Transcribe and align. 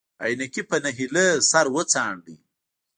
عينکي 0.23 0.61
په 0.69 0.77
نهيلۍ 0.83 1.27
سر 1.49 1.65
وڅنډه. 1.75 2.33